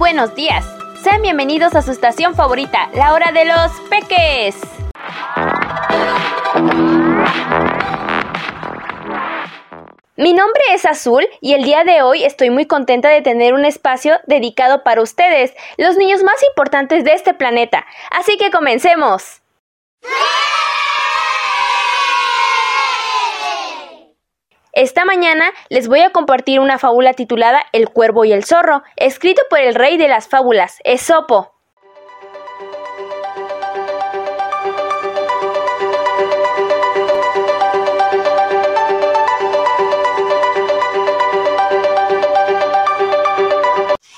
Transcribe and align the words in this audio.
buenos 0.00 0.34
días. 0.34 0.64
Sean 1.04 1.20
bienvenidos 1.20 1.74
a 1.74 1.82
su 1.82 1.90
estación 1.90 2.34
favorita, 2.34 2.88
la 2.94 3.12
hora 3.12 3.32
de 3.32 3.44
los 3.44 3.70
peques. 3.90 4.56
Mi 10.16 10.32
nombre 10.32 10.62
es 10.72 10.86
Azul 10.86 11.26
y 11.42 11.52
el 11.52 11.64
día 11.64 11.84
de 11.84 12.00
hoy 12.00 12.24
estoy 12.24 12.48
muy 12.48 12.64
contenta 12.64 13.10
de 13.10 13.20
tener 13.20 13.52
un 13.52 13.66
espacio 13.66 14.18
dedicado 14.26 14.84
para 14.84 15.02
ustedes, 15.02 15.52
los 15.76 15.98
niños 15.98 16.22
más 16.22 16.42
importantes 16.48 17.04
de 17.04 17.12
este 17.12 17.34
planeta. 17.34 17.84
Así 18.10 18.38
que 18.38 18.50
comencemos. 18.50 19.39
Esta 24.80 25.04
mañana 25.04 25.52
les 25.68 25.88
voy 25.88 26.00
a 26.00 26.08
compartir 26.08 26.58
una 26.58 26.78
fábula 26.78 27.12
titulada 27.12 27.66
El 27.72 27.90
cuervo 27.90 28.24
y 28.24 28.32
el 28.32 28.46
zorro, 28.46 28.82
escrito 28.96 29.42
por 29.50 29.58
el 29.58 29.74
rey 29.74 29.98
de 29.98 30.08
las 30.08 30.26
fábulas, 30.26 30.78
Esopo. 30.84 31.52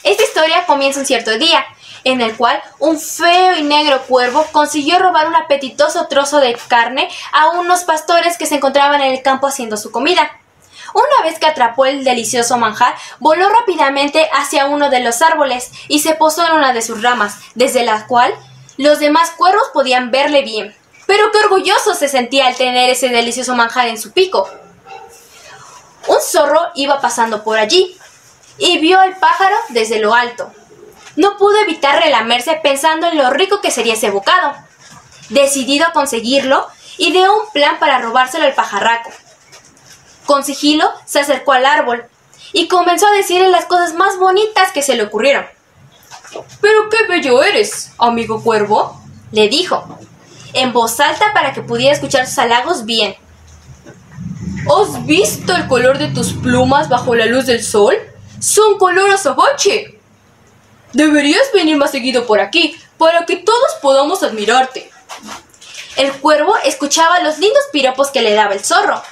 Esta 0.05 0.23
historia 0.23 0.65
comienza 0.69 1.01
un 1.01 1.07
cierto 1.07 1.37
día, 1.39 1.65
en 2.05 2.21
el 2.21 2.37
cual 2.37 2.63
un 2.79 3.01
feo 3.01 3.57
y 3.57 3.65
negro 3.65 4.03
cuervo 4.03 4.47
consiguió 4.53 5.01
robar 5.01 5.27
un 5.27 5.35
apetitoso 5.35 6.07
trozo 6.07 6.39
de 6.39 6.57
carne 6.69 7.09
a 7.33 7.51
unos 7.51 7.83
pastores 7.83 8.39
que 8.39 8.47
se 8.47 8.55
encontraban 8.55 9.01
en 9.01 9.13
el 9.13 9.23
campo 9.23 9.49
haciendo 9.49 9.77
su 9.77 9.91
comida. 9.91 10.31
Una 10.95 11.23
vez 11.25 11.39
que 11.39 11.47
atrapó 11.47 11.87
el 11.87 12.05
delicioso 12.05 12.59
manjar, 12.59 12.95
voló 13.19 13.49
rápidamente 13.49 14.29
hacia 14.33 14.67
uno 14.67 14.91
de 14.91 15.01
los 15.01 15.23
árboles 15.23 15.71
y 15.89 16.01
se 16.01 16.15
posó 16.15 16.47
en 16.47 16.53
una 16.53 16.73
de 16.73 16.83
sus 16.83 17.03
ramas, 17.03 17.37
desde 17.55 17.85
la 17.85 18.07
cual 18.07 18.35
los 18.77 18.99
demás 18.99 19.31
cuervos 19.31 19.71
podían 19.73 20.11
verle 20.11 20.43
bien. 20.43 20.77
Pero 21.07 21.31
qué 21.31 21.39
orgulloso 21.39 21.95
se 21.95 22.09
sentía 22.09 22.47
al 22.47 22.57
tener 22.57 22.91
ese 22.91 23.09
delicioso 23.09 23.55
manjar 23.55 23.89
en 23.89 23.99
su 23.99 24.13
pico. 24.13 24.49
Un 26.07 26.21
zorro 26.21 26.61
iba 26.75 27.01
pasando 27.01 27.45
por 27.45 27.59
allí 27.59 27.97
y 28.59 28.79
vio 28.79 29.01
al 29.01 29.17
pájaro 29.17 29.57
desde 29.71 29.99
lo 29.99 30.15
alto. 30.15 30.53
No 31.17 31.37
pudo 31.37 31.59
evitar 31.59 32.03
relamerse 32.03 32.59
pensando 32.63 33.09
en 33.09 33.19
lo 33.19 33.31
rico 33.31 33.61
que 33.61 33.71
sería 33.71 33.95
ese 33.95 34.11
bocado. 34.11 34.55
Decidido 35.29 35.87
a 35.87 35.93
conseguirlo, 35.93 36.67
ideó 36.99 37.35
un 37.35 37.51
plan 37.53 37.79
para 37.79 37.99
robárselo 37.99 38.45
al 38.45 38.55
pajarraco. 38.55 39.11
Con 40.27 40.45
sigilo 40.45 40.89
se 41.05 41.21
acercó 41.21 41.53
al 41.53 41.67
árbol 41.67 42.05
y 42.53 42.69
comenzó 42.69 43.07
a 43.07 43.13
decirle 43.13 43.49
las 43.49 43.65
cosas 43.67 43.95
más 43.95 44.19
bonitas 44.19 44.73
que 44.73 44.83
se 44.83 44.95
le 44.95 45.05
ocurrieron. 45.05 45.47
Pero 46.61 46.89
qué 46.89 47.07
bello 47.09 47.43
eres, 47.43 47.93
amigo 47.99 48.43
cuervo, 48.43 49.01
le 49.33 49.49
dijo, 49.49 49.99
en 50.53 50.73
voz 50.73 51.01
alta 51.01 51.33
para 51.33 51.53
que 51.53 51.63
pudiera 51.63 51.95
escuchar 51.95 52.27
sus 52.27 52.39
halagos 52.39 52.85
bien. 52.85 53.17
¿Has 54.67 55.05
visto 55.07 55.55
el 55.57 55.67
color 55.67 55.99
de 55.99 56.09
tus 56.09 56.35
plumas 56.35 56.89
bajo 56.89 57.15
la 57.15 57.27
luz 57.27 57.47
del 57.47 57.63
sol? 57.63 57.97
Son 58.39 58.79
color 58.79 59.11
azabache. 59.11 59.99
Deberías 60.93 61.51
venir 61.53 61.77
más 61.77 61.91
seguido 61.91 62.27
por 62.27 62.41
aquí 62.41 62.77
para 62.97 63.27
que 63.27 63.37
todos 63.37 63.75
podamos 63.81 64.23
admirarte. 64.23 64.91
El 65.97 66.13
cuervo 66.13 66.55
escuchaba 66.65 67.21
los 67.21 67.39
lindos 67.39 67.63
piropos 67.73 68.11
que 68.11 68.23
le 68.23 68.35
daba 68.35 68.55
el 68.55 68.65
zorro 68.65 69.03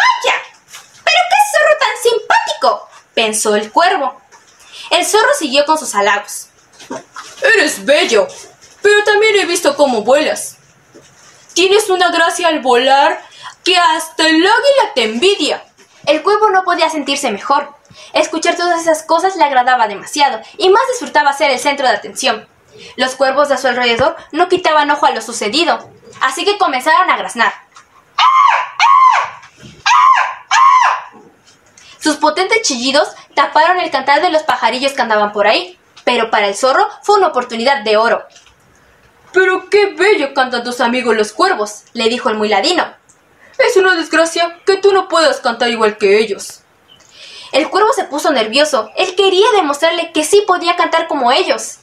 ¡Vaya! 0.00 0.36
¡Pero 1.04 1.20
qué 1.30 1.38
zorro 1.52 1.76
tan 1.78 2.02
simpático! 2.02 2.88
pensó 3.14 3.54
el 3.54 3.70
cuervo. 3.70 4.20
El 4.90 5.04
zorro 5.04 5.32
siguió 5.38 5.64
con 5.66 5.78
sus 5.78 5.94
halagos. 5.94 6.48
Eres 7.42 7.84
bello, 7.84 8.26
pero 8.82 9.04
también 9.04 9.36
he 9.36 9.46
visto 9.46 9.76
cómo 9.76 10.02
vuelas. 10.02 10.56
Tienes 11.54 11.90
una 11.90 12.10
gracia 12.10 12.48
al 12.48 12.60
volar 12.60 13.20
que 13.64 13.76
hasta 13.76 14.26
el 14.26 14.36
águila 14.36 14.94
te 14.94 15.04
envidia. 15.04 15.64
El 16.06 16.22
cuervo 16.22 16.48
no 16.50 16.64
podía 16.64 16.88
sentirse 16.88 17.30
mejor. 17.30 17.74
Escuchar 18.12 18.56
todas 18.56 18.80
esas 18.80 19.02
cosas 19.02 19.36
le 19.36 19.44
agradaba 19.44 19.88
demasiado 19.88 20.40
y 20.56 20.70
más 20.70 20.82
disfrutaba 20.90 21.32
ser 21.32 21.50
el 21.50 21.58
centro 21.58 21.86
de 21.86 21.94
atención. 21.94 22.48
Los 22.96 23.14
cuervos 23.14 23.48
de 23.48 23.54
a 23.54 23.58
su 23.58 23.68
alrededor 23.68 24.16
no 24.32 24.48
quitaban 24.48 24.90
ojo 24.90 25.06
a 25.06 25.10
lo 25.10 25.20
sucedido, 25.20 25.90
así 26.20 26.44
que 26.44 26.58
comenzaron 26.58 27.10
a 27.10 27.16
graznar. 27.16 27.52
Sus 32.00 32.16
potentes 32.16 32.62
chillidos 32.62 33.08
taparon 33.34 33.78
el 33.78 33.90
cantar 33.90 34.22
de 34.22 34.30
los 34.30 34.42
pajarillos 34.42 34.92
que 34.92 35.02
andaban 35.02 35.32
por 35.32 35.46
ahí, 35.46 35.78
pero 36.04 36.30
para 36.30 36.48
el 36.48 36.56
zorro 36.56 36.88
fue 37.02 37.18
una 37.18 37.28
oportunidad 37.28 37.84
de 37.84 37.98
oro. 37.98 38.24
Pero 39.32 39.68
qué 39.68 39.94
bello 39.94 40.32
cantan 40.32 40.64
tus 40.64 40.80
amigos 40.80 41.14
los 41.14 41.32
cuervos, 41.32 41.84
le 41.92 42.08
dijo 42.08 42.30
el 42.30 42.36
muy 42.36 42.48
ladino. 42.48 42.84
Es 43.58 43.76
una 43.76 43.94
desgracia 43.94 44.58
que 44.64 44.78
tú 44.78 44.92
no 44.92 45.08
puedas 45.08 45.40
cantar 45.40 45.68
igual 45.68 45.98
que 45.98 46.18
ellos. 46.18 46.62
El 47.52 47.68
cuervo 47.68 47.92
se 47.92 48.04
puso 48.04 48.32
nervioso. 48.32 48.90
Él 48.96 49.14
quería 49.14 49.46
demostrarle 49.54 50.12
que 50.12 50.24
sí 50.24 50.42
podía 50.46 50.76
cantar 50.76 51.06
como 51.06 51.30
ellos. 51.30 51.78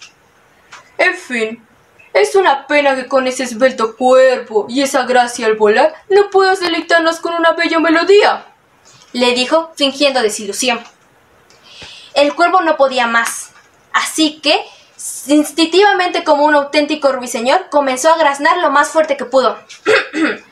En 0.97 1.16
fin, 1.16 1.67
es 2.13 2.35
una 2.35 2.66
pena 2.66 2.95
que 2.95 3.07
con 3.07 3.28
ese 3.28 3.44
esbelto 3.44 3.95
cuerpo 3.95 4.66
y 4.67 4.81
esa 4.81 5.03
gracia 5.03 5.45
al 5.45 5.55
volar 5.55 5.94
no 6.09 6.31
puedas 6.31 6.59
deleitarnos 6.59 7.19
con 7.19 7.35
una 7.35 7.51
bella 7.51 7.79
melodía 7.79 8.45
le 9.13 9.34
dijo, 9.34 9.72
fingiendo 9.75 10.22
desilusión. 10.22 10.84
El 12.13 12.34
cuervo 12.35 12.62
no 12.62 12.78
podía 12.78 13.07
más, 13.07 13.51
así 13.94 14.40
que, 14.41 14.66
instintivamente 15.28 16.23
como 16.23 16.45
un 16.45 16.56
auténtico 16.56 17.12
ruiseñor, 17.12 17.69
comenzó 17.69 18.12
a 18.12 18.17
graznar 18.17 18.57
lo 18.57 18.72
más 18.72 18.90
fuerte 18.90 19.17
que 19.17 19.25
pudo. 19.25 19.57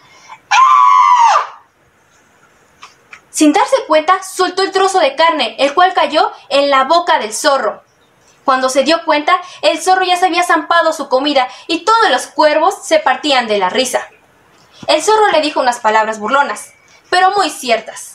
Sin 3.32 3.52
darse 3.52 3.76
cuenta, 3.88 4.24
soltó 4.24 4.62
el 4.62 4.72
trozo 4.72 5.00
de 5.00 5.16
carne, 5.16 5.56
el 5.60 5.74
cual 5.74 5.94
cayó 5.94 6.32
en 6.50 6.70
la 6.70 6.86
boca 6.86 7.20
del 7.20 7.34
zorro. 7.34 7.84
Cuando 8.46 8.70
se 8.70 8.84
dio 8.84 9.04
cuenta, 9.04 9.42
el 9.62 9.82
zorro 9.82 10.06
ya 10.06 10.16
se 10.16 10.28
había 10.28 10.44
zampado 10.44 10.94
su 10.94 11.10
comida 11.10 11.50
y 11.68 11.84
todos 11.84 12.10
los 12.12 12.28
cuervos 12.28 12.86
se 12.86 13.00
partían 13.00 13.48
de 13.48 13.58
la 13.58 13.70
risa. 13.70 14.08
El 14.88 15.02
zorro 15.02 15.32
le 15.32 15.42
dijo 15.42 15.60
unas 15.60 15.80
palabras 15.80 16.20
burlonas, 16.20 16.74
pero 17.10 17.32
muy 17.32 17.50
ciertas. 17.50 18.15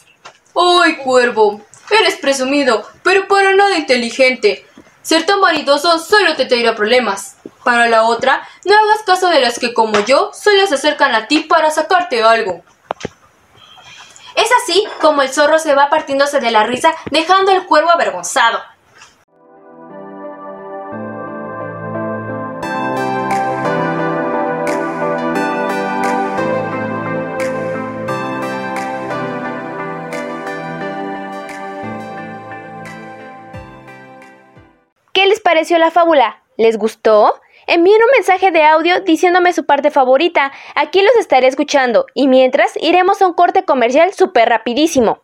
¡Ay, 0.54 0.96
cuervo! 0.96 1.60
Eres 1.90 2.16
presumido, 2.16 2.86
pero 3.02 3.26
para 3.26 3.54
nada 3.54 3.76
inteligente. 3.76 4.66
Ser 5.02 5.26
tan 5.26 5.40
vanidoso 5.40 5.98
solo 5.98 6.36
te 6.36 6.46
traerá 6.46 6.74
problemas. 6.74 7.36
Para 7.64 7.88
la 7.88 8.04
otra, 8.04 8.46
no 8.64 8.74
hagas 8.74 9.02
caso 9.04 9.28
de 9.28 9.40
las 9.40 9.58
que 9.58 9.74
como 9.74 10.00
yo 10.00 10.30
solo 10.32 10.66
se 10.66 10.74
acercan 10.76 11.14
a 11.14 11.26
ti 11.26 11.40
para 11.40 11.70
sacarte 11.70 12.22
algo. 12.22 12.62
Es 14.36 14.48
así 14.62 14.86
como 15.00 15.22
el 15.22 15.28
zorro 15.28 15.58
se 15.58 15.74
va 15.74 15.90
partiéndose 15.90 16.40
de 16.40 16.50
la 16.50 16.64
risa, 16.64 16.94
dejando 17.10 17.50
al 17.50 17.66
cuervo 17.66 17.90
avergonzado. 17.90 18.60
Pareció 35.60 35.76
la 35.76 35.90
fábula? 35.90 36.40
¿Les 36.56 36.78
gustó? 36.78 37.38
Envíen 37.66 38.00
un 38.02 38.10
mensaje 38.16 38.50
de 38.50 38.64
audio 38.64 39.00
diciéndome 39.00 39.52
su 39.52 39.66
parte 39.66 39.90
favorita. 39.90 40.52
Aquí 40.74 41.02
los 41.02 41.14
estaré 41.16 41.48
escuchando. 41.48 42.06
Y 42.14 42.28
mientras, 42.28 42.72
iremos 42.80 43.20
a 43.20 43.26
un 43.26 43.34
corte 43.34 43.66
comercial 43.66 44.14
súper 44.14 44.48
rapidísimo. 44.48 45.18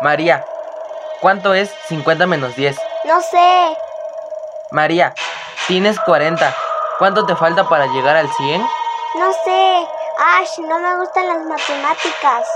María, 0.00 0.44
¿cuánto 1.20 1.54
es 1.54 1.72
50 1.86 2.26
menos 2.26 2.56
10? 2.56 2.76
No 3.04 3.20
sé. 3.20 3.76
María, 4.72 5.14
tienes 5.68 6.00
40. 6.00 6.52
¿Cuánto 6.98 7.26
te 7.26 7.36
falta 7.36 7.68
para 7.68 7.86
llegar 7.86 8.16
al 8.16 8.28
100? 8.28 8.60
No 9.20 9.32
sé. 9.44 9.86
Ash, 10.18 10.58
no 10.58 10.78
me 10.78 10.96
gustan 10.96 11.26
las 11.26 11.38
matemáticas. 11.46 12.46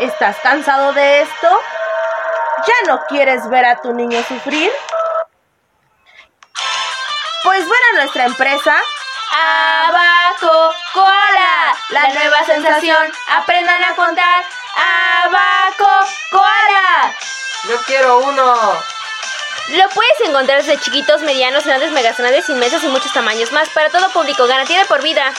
¿Estás 0.00 0.36
cansado 0.42 0.92
de 0.92 1.22
esto? 1.22 1.60
¿Ya 2.66 2.92
no 2.92 3.04
quieres 3.06 3.48
ver 3.48 3.64
a 3.64 3.80
tu 3.80 3.92
niño 3.92 4.22
sufrir? 4.24 4.72
Pues 7.44 7.60
ven 7.60 7.80
a 7.92 7.96
nuestra 8.00 8.24
empresa. 8.24 8.76
Abaco 9.32 10.74
Koala, 10.92 11.76
la 11.90 12.08
nueva 12.08 12.44
sensación. 12.44 13.12
Aprendan 13.30 13.84
a 13.84 13.94
contar. 13.94 14.44
Abaco 15.24 16.08
Koala. 16.30 17.14
Yo 17.68 17.76
quiero 17.86 18.18
uno. 18.18 18.54
Lo 19.68 19.88
puedes 19.90 20.20
encontrar 20.24 20.62
desde 20.62 20.80
chiquitos, 20.80 21.22
medianos, 21.22 21.64
grandes, 21.64 21.90
megas 21.92 22.16
grandes, 22.16 22.48
inmensos 22.48 22.84
y 22.84 22.88
muchos 22.88 23.12
tamaños 23.12 23.52
más. 23.52 23.68
Para 23.70 23.90
todo 23.90 24.10
público, 24.10 24.46
garantía 24.46 24.80
de 24.80 24.86
por 24.86 25.02
vida. 25.02 25.32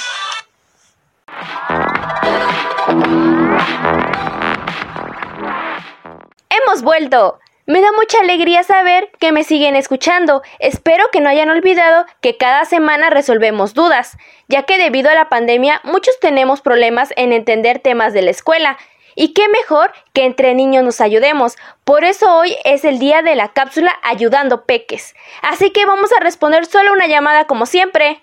Hemos 6.67 6.81
vuelto. 6.81 7.39
Me 7.65 7.79
da 7.81 7.93
mucha 7.93 8.19
alegría 8.19 8.61
saber 8.61 9.09
que 9.19 9.31
me 9.31 9.45
siguen 9.45 9.77
escuchando. 9.77 10.41
Espero 10.59 11.05
que 11.13 11.21
no 11.21 11.29
hayan 11.29 11.49
olvidado 11.49 12.05
que 12.21 12.35
cada 12.35 12.65
semana 12.65 13.09
resolvemos 13.09 13.73
dudas, 13.73 14.17
ya 14.49 14.63
que 14.63 14.77
debido 14.77 15.09
a 15.09 15.15
la 15.15 15.29
pandemia 15.29 15.79
muchos 15.85 16.19
tenemos 16.19 16.59
problemas 16.59 17.13
en 17.15 17.31
entender 17.31 17.79
temas 17.79 18.11
de 18.11 18.21
la 18.21 18.31
escuela. 18.31 18.77
Y 19.15 19.33
qué 19.33 19.47
mejor 19.47 19.93
que 20.13 20.25
entre 20.25 20.53
niños 20.55 20.83
nos 20.83 20.99
ayudemos. 20.99 21.55
Por 21.85 22.03
eso 22.03 22.35
hoy 22.35 22.55
es 22.65 22.83
el 22.83 22.99
día 22.99 23.21
de 23.21 23.35
la 23.35 23.53
cápsula 23.53 23.97
Ayudando 24.03 24.65
Peques. 24.65 25.15
Así 25.41 25.71
que 25.71 25.85
vamos 25.85 26.11
a 26.11 26.19
responder 26.19 26.65
solo 26.65 26.91
una 26.91 27.07
llamada 27.07 27.45
como 27.45 27.65
siempre. 27.65 28.21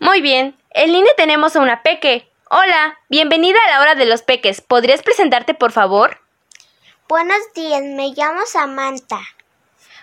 Muy 0.00 0.20
bien, 0.20 0.56
en 0.70 0.92
línea 0.92 1.12
tenemos 1.16 1.54
a 1.54 1.60
una 1.60 1.82
peque. 1.82 2.27
Hola, 2.50 2.98
bienvenida 3.10 3.58
a 3.66 3.70
la 3.72 3.80
hora 3.82 3.94
de 3.94 4.06
los 4.06 4.22
peques. 4.22 4.62
¿Podrías 4.62 5.02
presentarte, 5.02 5.52
por 5.52 5.70
favor? 5.70 6.18
Buenos 7.06 7.36
días, 7.54 7.82
me 7.82 8.14
llamo 8.16 8.40
Samantha. 8.46 9.20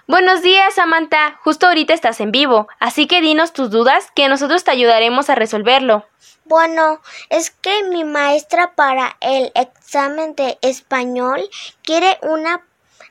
Buenos 0.05 0.43
días, 0.43 0.75
Samantha. 0.75 1.39
Justo 1.43 1.65
ahorita 1.65 1.95
estás 1.95 2.19
en 2.19 2.31
vivo, 2.31 2.67
así 2.79 3.07
que 3.07 3.21
dinos 3.21 3.51
tus 3.51 3.71
dudas 3.71 4.11
que 4.15 4.29
nosotros 4.29 4.63
te 4.63 4.69
ayudaremos 4.69 5.31
a 5.31 5.35
resolverlo. 5.35 6.05
Bueno, 6.43 7.01
es 7.31 7.49
que 7.49 7.81
mi 7.85 8.03
maestra 8.03 8.75
para 8.75 9.17
el 9.21 9.51
examen 9.55 10.35
de 10.35 10.59
español 10.61 11.49
quiere 11.81 12.19
una 12.21 12.63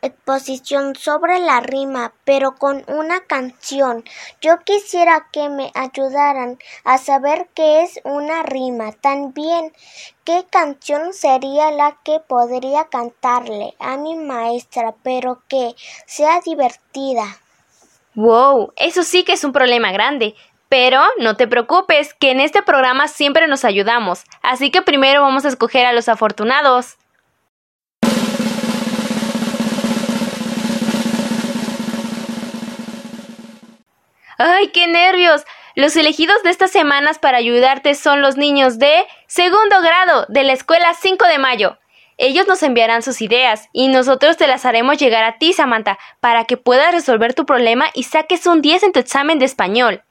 exposición 0.04 0.94
sobre 0.96 1.38
la 1.38 1.60
rima, 1.60 2.12
pero 2.24 2.54
con 2.56 2.84
una 2.88 3.20
canción. 3.20 4.04
Yo 4.40 4.58
quisiera 4.64 5.28
que 5.32 5.48
me 5.48 5.70
ayudaran 5.74 6.58
a 6.84 6.98
saber 6.98 7.48
qué 7.54 7.82
es 7.82 8.00
una 8.04 8.42
rima. 8.42 8.92
También, 8.92 9.72
qué 10.24 10.44
canción 10.50 11.12
sería 11.12 11.70
la 11.70 11.98
que 12.04 12.20
podría 12.20 12.84
cantarle 12.84 13.74
a 13.78 13.96
mi 13.96 14.16
maestra, 14.16 14.94
pero 15.02 15.42
que 15.48 15.74
sea 16.06 16.40
divertida. 16.40 17.24
Wow, 18.14 18.72
eso 18.76 19.02
sí 19.02 19.24
que 19.24 19.32
es 19.32 19.44
un 19.44 19.52
problema 19.52 19.92
grande. 19.92 20.34
Pero 20.68 21.00
no 21.18 21.36
te 21.36 21.46
preocupes, 21.46 22.14
que 22.14 22.30
en 22.30 22.40
este 22.40 22.62
programa 22.62 23.06
siempre 23.06 23.46
nos 23.46 23.64
ayudamos, 23.64 24.24
así 24.42 24.70
que 24.70 24.82
primero 24.82 25.22
vamos 25.22 25.44
a 25.44 25.48
escoger 25.48 25.86
a 25.86 25.92
los 25.92 26.08
afortunados. 26.08 26.96
¡Ay, 34.38 34.68
qué 34.68 34.86
nervios! 34.86 35.44
Los 35.74 35.96
elegidos 35.96 36.42
de 36.42 36.50
estas 36.50 36.70
semanas 36.70 37.18
para 37.18 37.38
ayudarte 37.38 37.94
son 37.94 38.20
los 38.20 38.36
niños 38.36 38.78
de 38.78 39.06
segundo 39.26 39.80
grado 39.80 40.26
de 40.28 40.44
la 40.44 40.52
escuela 40.52 40.94
5 40.94 41.26
de 41.26 41.38
mayo. 41.38 41.78
Ellos 42.16 42.46
nos 42.46 42.62
enviarán 42.62 43.02
sus 43.02 43.20
ideas 43.20 43.68
y 43.72 43.88
nosotros 43.88 44.36
te 44.36 44.46
las 44.46 44.64
haremos 44.64 44.98
llegar 44.98 45.24
a 45.24 45.38
ti, 45.38 45.52
Samantha, 45.52 45.98
para 46.20 46.44
que 46.44 46.56
puedas 46.56 46.92
resolver 46.92 47.34
tu 47.34 47.44
problema 47.44 47.86
y 47.92 48.04
saques 48.04 48.46
un 48.46 48.62
10 48.62 48.84
en 48.84 48.92
tu 48.92 49.00
examen 49.00 49.38
de 49.38 49.46
español. 49.46 50.02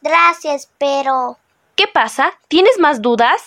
Gracias, 0.00 0.68
pero... 0.78 1.38
¿Qué 1.76 1.86
pasa? 1.86 2.32
¿Tienes 2.48 2.78
más 2.80 3.00
dudas? 3.00 3.40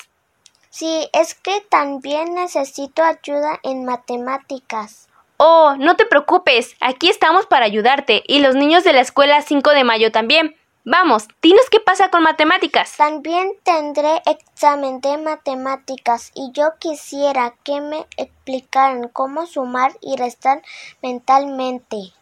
Sí, 0.69 1.09
es 1.13 1.35
que 1.35 1.61
también 1.69 2.35
necesito 2.35 3.03
ayuda 3.03 3.59
en 3.63 3.85
matemáticas. 3.85 5.07
Oh, 5.37 5.75
no 5.77 5.95
te 5.95 6.05
preocupes, 6.05 6.75
aquí 6.79 7.09
estamos 7.09 7.45
para 7.45 7.65
ayudarte 7.65 8.23
y 8.25 8.39
los 8.39 8.55
niños 8.55 8.83
de 8.83 8.93
la 8.93 9.01
escuela 9.01 9.41
5 9.41 9.71
de 9.71 9.83
mayo 9.83 10.11
también. 10.11 10.55
Vamos, 10.85 11.27
dinos 11.41 11.65
qué 11.71 11.79
pasa 11.79 12.09
con 12.09 12.21
matemáticas. 12.21 12.95
También 12.95 13.53
tendré 13.63 14.21
examen 14.27 15.01
de 15.01 15.17
matemáticas 15.17 16.31
y 16.35 16.51
yo 16.53 16.73
quisiera 16.79 17.55
que 17.63 17.81
me 17.81 18.05
explicaran 18.17 19.09
cómo 19.09 19.47
sumar 19.47 19.93
y 19.99 20.15
restar 20.15 20.61
mentalmente. 21.01 22.13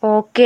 Ok, 0.00 0.38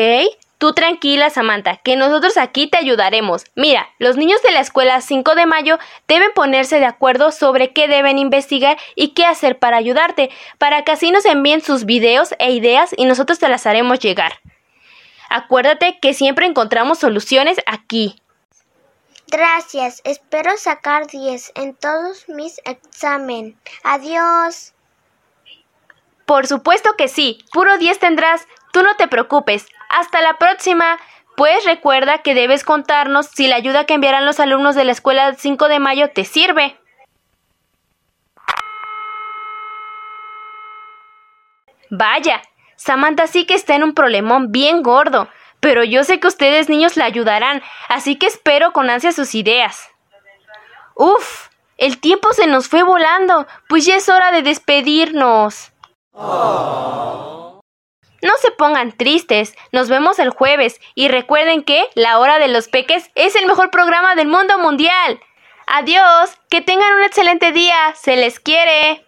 Tú 0.59 0.73
tranquila, 0.73 1.29
Samantha, 1.29 1.77
que 1.77 1.97
nosotros 1.97 2.39
aquí 2.39 2.67
te 2.67 2.79
ayudaremos. 2.79 3.45
Mira, 3.55 3.91
los 3.99 4.17
niños 4.17 4.41
de 4.43 4.53
la 4.53 4.61
escuela 4.61 5.03
5 5.03 5.35
de 5.35 5.45
mayo 5.45 5.79
deben 6.09 6.33
ponerse 6.33 6.79
de 6.79 6.87
acuerdo 6.87 7.31
sobre 7.31 7.75
qué 7.75 7.89
deben 7.89 8.19
investigar 8.19 8.79
y 8.95 9.09
qué 9.09 9.25
hacer 9.25 9.59
para 9.59 9.77
ayudarte, 9.77 10.31
para 10.57 10.83
que 10.83 10.93
así 10.93 11.11
nos 11.11 11.27
envíen 11.27 11.61
sus 11.61 11.85
videos 11.85 12.35
e 12.39 12.53
ideas 12.53 12.95
y 12.97 13.05
nosotros 13.05 13.39
te 13.39 13.51
las 13.51 13.67
haremos 13.67 13.99
llegar. 13.99 14.41
Acuérdate 15.29 15.99
que 16.01 16.15
siempre 16.15 16.47
encontramos 16.47 17.01
soluciones 17.01 17.59
aquí. 17.67 18.23
Gracias, 19.29 20.01
espero 20.05 20.57
sacar 20.57 21.09
10 21.09 21.53
en 21.57 21.75
todos 21.75 22.29
mis 22.29 22.61
exámenes. 22.65 23.57
Adiós. 23.83 24.73
Por 26.27 26.47
supuesto 26.47 26.95
que 26.97 27.09
sí, 27.09 27.45
puro 27.53 27.77
10 27.77 27.99
tendrás. 27.99 28.47
Tú 28.77 28.83
no 28.83 28.95
te 28.95 29.09
preocupes. 29.09 29.67
Hasta 29.89 30.21
la 30.21 30.37
próxima. 30.37 30.99
Pues 31.35 31.65
recuerda 31.65 32.19
que 32.19 32.35
debes 32.35 32.63
contarnos 32.63 33.25
si 33.25 33.47
la 33.47 33.57
ayuda 33.57 33.87
que 33.87 33.95
enviarán 33.95 34.27
los 34.27 34.39
alumnos 34.39 34.75
de 34.75 34.85
la 34.85 34.93
escuela 34.93 35.33
5 35.33 35.69
de 35.69 35.79
mayo 35.79 36.11
te 36.11 36.27
sirve. 36.27 36.79
Vaya, 41.89 42.43
Samantha 42.77 43.27
sí 43.27 43.47
que 43.47 43.55
está 43.55 43.77
en 43.77 43.83
un 43.83 43.95
problemón 43.95 44.53
bien 44.53 44.83
gordo, 44.83 45.31
pero 45.61 45.83
yo 45.83 46.05
sé 46.05 46.21
que 46.21 46.29
ustedes 46.29 46.69
niños 46.69 46.99
la 46.99 47.07
ayudarán, 47.07 47.63
así 47.89 48.17
que 48.17 48.27
espero 48.27 48.75
con 48.75 48.91
ansia 48.91 49.13
sus 49.13 49.35
ideas. 49.35 49.89
Uf, 50.95 51.49
el 51.79 51.99
tiempo 51.99 52.35
se 52.35 52.47
nos 52.47 52.69
fue 52.69 52.83
volando, 52.83 53.47
pues 53.71 53.87
ya 53.87 53.97
es 53.97 54.11
hora 54.11 54.33
de 54.33 54.43
despedirnos. 54.43 55.73
No 58.27 58.33
se 58.43 58.51
pongan 58.51 58.91
tristes, 58.91 59.55
nos 59.71 59.89
vemos 59.89 60.19
el 60.19 60.31
jueves 60.31 60.81
y 60.97 61.07
recuerden 61.07 61.63
que 61.63 61.89
La 61.95 62.19
Hora 62.19 62.41
de 62.41 62.49
los 62.49 62.67
Peques 62.67 63.09
es 63.15 63.37
el 63.37 63.47
mejor 63.47 63.71
programa 63.71 64.17
del 64.17 64.27
mundo 64.27 64.59
mundial. 64.59 65.21
Adiós, 65.69 66.37
que 66.51 66.61
tengan 66.61 66.93
un 66.95 67.05
excelente 67.05 67.53
día, 67.53 67.77
se 67.95 68.17
les 68.17 68.41
quiere. 68.41 69.06